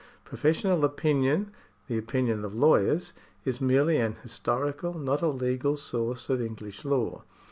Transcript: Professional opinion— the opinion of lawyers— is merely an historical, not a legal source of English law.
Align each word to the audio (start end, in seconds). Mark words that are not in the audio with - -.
Professional 0.25 0.83
opinion— 0.83 1.51
the 1.87 1.95
opinion 1.95 2.43
of 2.43 2.55
lawyers— 2.55 3.13
is 3.45 3.61
merely 3.61 3.97
an 3.97 4.15
historical, 4.23 4.95
not 4.97 5.21
a 5.21 5.27
legal 5.27 5.77
source 5.77 6.27
of 6.27 6.41
English 6.41 6.83
law. 6.83 7.21